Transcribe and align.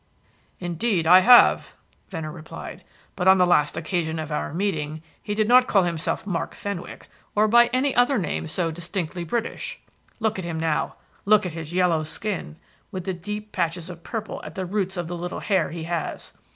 "Indeed, 0.59 1.05
I 1.05 1.19
have," 1.19 1.75
Venner 2.09 2.31
replied. 2.31 2.83
"But 3.15 3.27
on 3.27 3.37
the 3.37 3.45
last 3.45 3.77
occasion 3.77 4.17
of 4.17 4.31
our 4.31 4.51
meeting, 4.51 5.03
he 5.21 5.35
did 5.35 5.47
not 5.47 5.67
call 5.67 5.83
himself 5.83 6.25
Mark 6.25 6.55
Fenwick, 6.55 7.07
or 7.35 7.47
by 7.47 7.67
any 7.67 7.93
other 7.95 8.17
name 8.17 8.47
so 8.47 8.71
distinctly 8.71 9.23
British. 9.23 9.79
Look 10.19 10.39
at 10.39 10.43
him 10.45 10.59
now; 10.59 10.95
look 11.23 11.45
at 11.45 11.53
his 11.53 11.71
yellow 11.71 12.01
skin 12.01 12.55
with 12.89 13.03
the 13.03 13.13
deep 13.13 13.51
patches 13.51 13.91
of 13.91 14.01
purple 14.01 14.41
at 14.43 14.55
the 14.55 14.65
roots 14.65 14.97
of 14.97 15.07
the 15.07 15.15
little 15.15 15.41
hair 15.41 15.69
he 15.69 15.83
has. 15.83 16.33